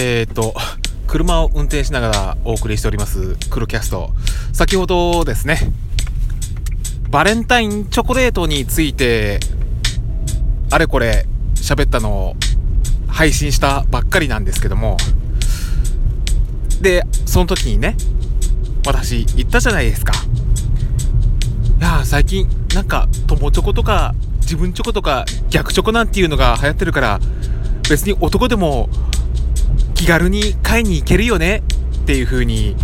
[0.00, 0.54] えっ、と、
[1.08, 4.10] 車を運転しながらお送りしております、クロキャスト。
[4.52, 5.58] 先ほどですね、
[7.10, 9.40] バレンタインチョコレートについて、
[10.70, 11.26] あれこれ
[11.56, 12.36] 喋ったのを
[13.08, 14.98] 配信したばっかりなんですけども、
[16.80, 17.96] で、その時にね、
[18.86, 20.12] 私言ったじゃないですか。
[21.80, 27.18] いや最近なんか友チョコとか自分チョコとか逆チョコなんていうのが流行ってるから
[27.90, 28.88] 別に男でも
[29.98, 31.64] 気軽に買いに行けるよね
[32.02, 32.76] っていう風に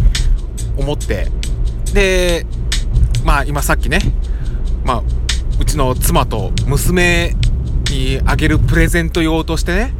[0.76, 1.28] 思って。
[1.94, 2.44] で
[3.24, 4.00] まあ今さっきね
[4.84, 5.02] まあ
[5.60, 7.36] うちの妻と娘
[7.88, 9.94] にあげるプレゼント用としてね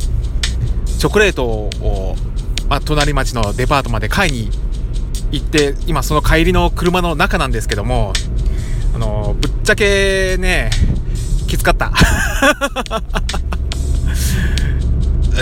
[0.98, 2.16] チョコレートを、
[2.68, 4.50] まあ、隣町のデパートまで買いに
[5.30, 8.12] 行って今その帰りの車の中なんですけども
[8.92, 10.70] あのぶっちゃけね
[11.46, 11.92] きつかった。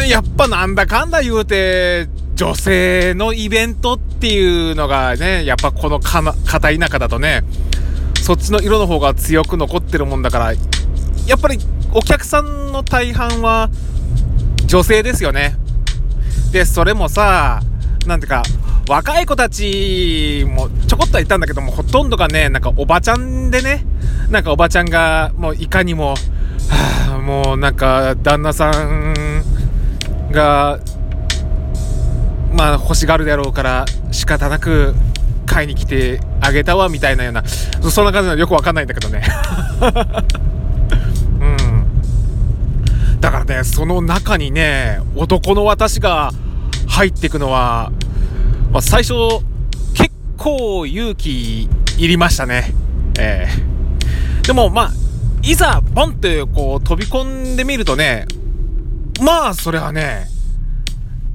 [0.08, 7.42] やっぱなんだかんだ言うて女性のイベントっていうのがねやっぱこのかな片田舎だとね
[8.22, 11.58] そっちの色の方が強く残ってるもんだからやっぱり
[11.92, 13.70] お客さんの大半は
[14.66, 15.56] 女性ですよね。
[16.52, 17.60] でそれもさ
[18.06, 18.42] なんていうか
[18.88, 23.84] 若い子たちもちょこっとは言ったんだけども、ほとんどがね、なんかおばちゃんでね、
[24.28, 26.14] なんかおばちゃんがもういかにも、
[26.68, 29.44] はあ、もうなんか旦那さん
[30.33, 30.80] が、
[32.52, 34.94] まあ欲しがるであろうから仕方なく
[35.47, 39.22] 買いに来てあげたわみたいなような、そんな感じなのよくわかんないんだけどね。
[41.41, 43.20] うん。
[43.20, 46.33] だからね、その中にね、男の私が
[46.88, 47.92] 入っていくのは、
[48.72, 49.14] まあ、最初、
[49.94, 52.75] 結構勇気いりましたね。
[53.19, 54.92] えー、でも、まあ、
[55.42, 58.27] いざ、ボンってこう飛び込んでみるとね、
[59.23, 60.27] まあ、それはね、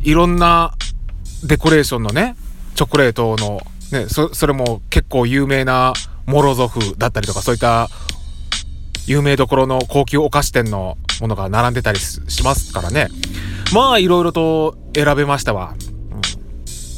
[0.01, 0.73] いろんな
[1.45, 2.35] デコレーションのね、
[2.75, 3.61] チョコレートの、
[3.91, 5.93] ね、そ、それも結構有名な
[6.25, 7.87] モロゾフだったりとか、そういった
[9.05, 13.07] 有名どころの高級お菓子店のものが並んでたりしますからね。
[13.73, 15.73] まあ、いろいろと選べましたわ。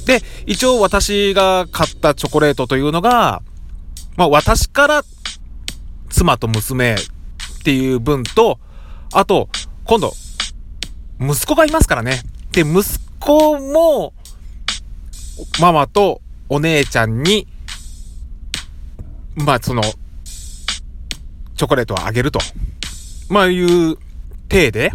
[0.07, 3.43] で、一応私が買ったチョコレートというのが、
[4.17, 5.03] まあ私から
[6.09, 6.97] 妻と娘っ
[7.63, 8.59] ていう分と、
[9.13, 9.49] あと、
[9.85, 10.13] 今度、
[11.19, 12.21] 息子がいますからね。
[12.51, 12.83] で、息
[13.19, 14.13] 子も、
[15.59, 17.47] ママとお姉ちゃんに、
[19.35, 19.81] まあその、
[21.55, 22.39] チョコレートをあげると。
[23.29, 23.97] まあいう
[24.47, 24.91] 体で、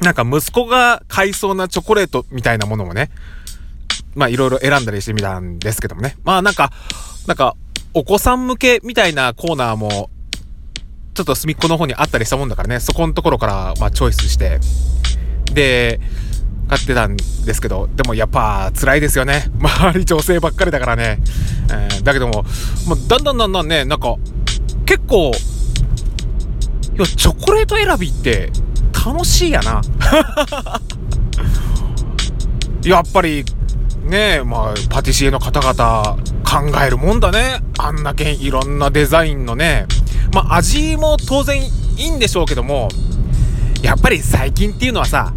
[0.00, 3.10] なんか息子が買いそうなチョコレートみたいなものもね、
[4.14, 6.16] まあいろいろ選んだりしてみたんですけどもね。
[6.24, 6.72] まあなんか、
[7.26, 7.56] なんか、
[7.94, 10.10] お子さん向けみたいなコーナーも、
[11.18, 14.60] ちょっと隅っこの方にあったりしたもんだからね、そこのところから、まあチョイスして、
[15.52, 15.98] で、
[16.68, 19.50] 買ってたんですけど、でもやっぱ辛いですよね。
[19.58, 21.20] 周り女性ばっかりだからね。
[21.72, 22.44] えー、だけども、
[22.86, 24.14] もうだんだんだんだんね、なんか、
[24.86, 25.32] 結構、
[26.96, 28.52] いや、チョコレート選びって
[29.04, 29.80] 楽しいやな。
[32.84, 33.44] やっぱり
[34.04, 37.60] ねえ、まあ、パティシエの方々考えるもんだね。
[37.76, 39.88] あんなけいろんなデザインのね。
[40.32, 42.88] まあ、味も当然いいんでしょうけども、
[43.82, 45.32] やっぱり最近っていうのはさ、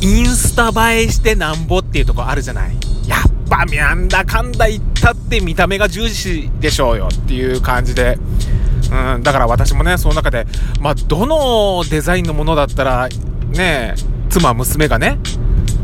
[0.00, 2.74] インスタ映えしてなんぼっていうとこあるじゃない。
[3.06, 8.18] やっぱなんだかんだ言ったって見た目が重視でしょうよっていう感じで。
[8.90, 10.46] うん、だから私もね、その中で、
[10.80, 13.08] まあ、どのデザインのものだったら、
[13.50, 13.94] ね、
[14.28, 15.18] 妻、娘がね、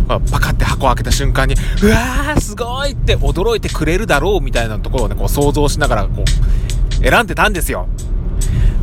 [0.08, 7.88] パカって箱を開けた瞬間に、うわー、すごいって驚いてくれるだろうみたいなところをね、こう想像しながら、こう、選んでたんですよ。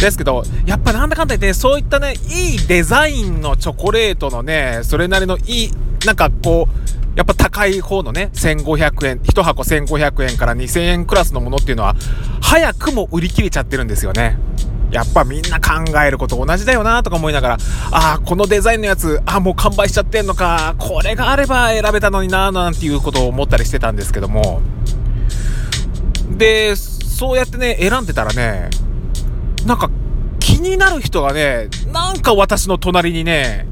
[0.04, 5.72] ですけど、やっぱなんだかんだ言って、そういったね、いいデザインのチョコレートのね、それなりのいい、
[6.06, 11.96] なんかこう、やっぱ高い方のね、1500円、1箱1500円から2000円クラスのものっていうのは、
[12.42, 14.38] 早くも売り切れちゃってるんですよね。
[14.92, 17.58] やっぱみんな考えること同じだよなとか思いながら、
[17.92, 24.62] ああ、このデザインのやつ、ああ、もう完売しちゃってんのか、これがあれば選べたのにななんていうことを思ったりしてたんですけども。
[26.30, 28.70] で、そうやってね、選んでたらね、
[29.66, 29.90] なんか
[30.40, 33.66] 気になる人がね、なんか私の隣にね、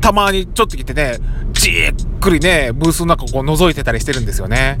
[0.00, 1.18] たまにちょっと来てね、
[1.52, 4.78] じっくりね、ブースの中こう覗いてたりしてるんですよね。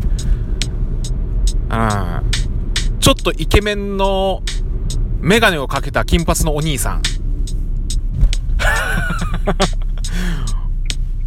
[1.70, 2.22] うん。
[3.00, 4.42] ちょっとイケメンの
[5.20, 7.02] メガネをかけた金髪のお兄さん。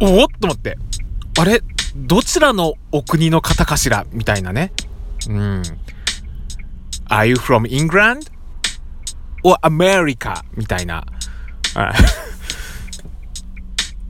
[0.00, 0.78] おおっと思って。
[1.38, 1.62] あれ
[1.96, 4.06] どちらのお国の方かしら？
[4.12, 4.72] みたいなね。
[5.28, 5.62] うん。
[7.08, 8.30] Are you from England?
[9.42, 10.42] Or America?
[10.56, 11.04] みたいな。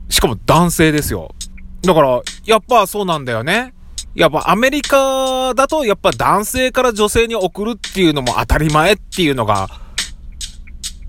[0.09, 1.33] しかも男性ですよ。
[1.81, 3.73] だから、やっぱそうなんだよね。
[4.15, 9.69] やっぱアメリカだとやっぱ男性から女性に送るっていうのも当たり前っていうのが、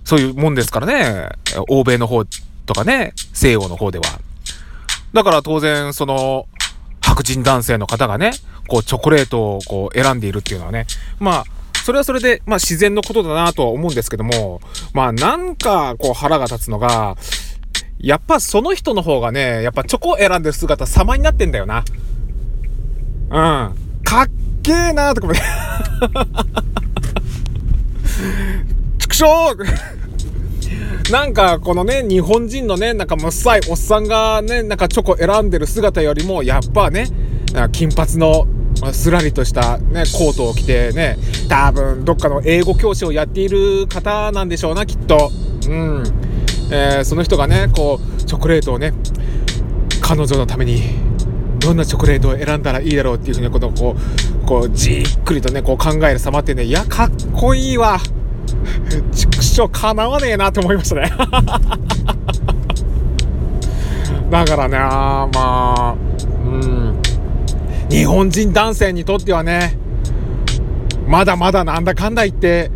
[0.05, 1.29] そういうもんですからね。
[1.69, 2.25] 欧米の方
[2.67, 4.05] とかね、西洋の方では。
[5.13, 6.47] だから当然、その、
[7.01, 8.33] 白人男性の方がね、
[8.69, 10.87] こう、チョコレートをこう、選んでいるっていうのはね、
[11.21, 11.45] まあ、
[11.85, 14.63] それはそれで、まあ自然のことだなとは思うんですけども、
[14.95, 17.19] まあなんかこう腹が立つのが、
[17.99, 21.85] やっぱその人の方がね、やっぱチョコ選んでる姿様になってんだよな。
[23.29, 23.31] うん。
[24.03, 24.31] かっ
[24.63, 25.41] けーなーとかもね。
[28.99, 29.27] 畜生
[31.13, 37.09] なんか、このね、日本人のね、なんかむっさいおっさんがね、なんかチョコ選んでる姿よりも、やっぱね、
[37.73, 38.47] 金髪の
[38.93, 41.17] すらりとしたね、コートを着てね、
[41.49, 45.31] 多分どっかの英語教師をやっている方なんでしょうな、きっと。
[45.69, 46.03] うん。
[46.71, 48.93] えー、その人がね、こう、チョコレートをね、
[50.01, 50.83] 彼女のために、
[51.59, 53.97] どんなチョコレートを選んだらいいだろうっていうふうに、この、こ
[54.45, 57.99] う、こう、じっくりとね、こう考える様ってね、いや、かっこいいわ。
[59.13, 61.11] 畜生かなわねえなって思いましたね
[64.31, 65.95] だからねまあ
[66.45, 67.03] うん
[67.91, 69.77] 日本人男性にとってはね
[71.07, 72.71] まだまだなんだかんだ言って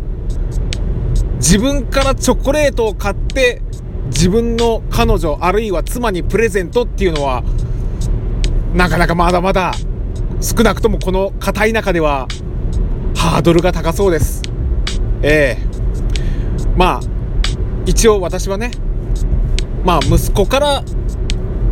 [1.35, 3.61] 自分からチョコレートを買って
[4.07, 7.43] 自分の彼女あるいは妻にプレゼントっていうのは
[8.73, 9.73] なかなかまだまだ
[10.41, 12.27] 少なくともこの硬い中では
[13.15, 14.41] ハードルが高そうです。
[15.21, 15.69] ええ。
[16.77, 17.01] まあ
[17.85, 18.71] 一応私はね
[19.83, 20.83] まあ息子から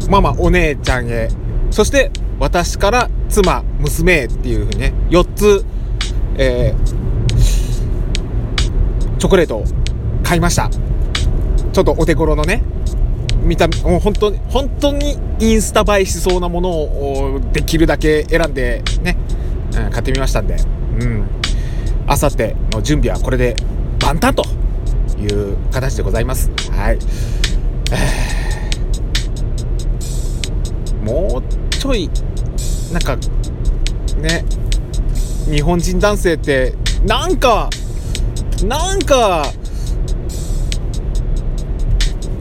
[0.10, 1.30] ママお姉ちゃんへ
[1.72, 5.66] そして私から妻娘っていうふうにね4つ、
[6.38, 6.86] えー、
[9.18, 9.66] チョコレートを
[10.24, 12.64] 買いましたちょっとお手頃のね
[13.44, 19.18] 見たもう本当に本当にインスタ映えしそうなものをできるだけ選んでね、
[19.76, 20.58] うん、買ってみましたんで
[21.00, 21.24] うん
[22.08, 23.56] あさっての準備はこれで
[24.00, 24.44] 万端と
[25.20, 26.50] いう形でございます。
[26.72, 27.00] はい。
[31.04, 32.10] もうちょい、
[32.92, 33.18] なんか、
[34.18, 34.46] ね、
[35.50, 36.74] 日本人男性って、
[37.06, 37.70] なんか、
[38.64, 39.52] なんか、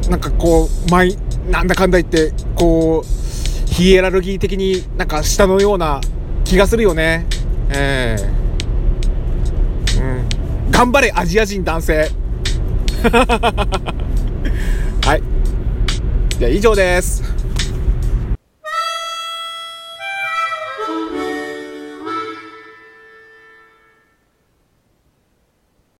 [0.08, 1.16] なんかこう、毎、
[1.50, 6.00] なんだかんだ言って、こう、ヒエラルギー的になんか下のような
[6.44, 7.26] 気がするよね。
[7.70, 10.04] ええー、う
[10.68, 10.70] ん。
[10.70, 12.10] 頑張れ、アジア人男性。
[15.04, 15.22] はい。
[16.38, 17.22] じゃあ以上です。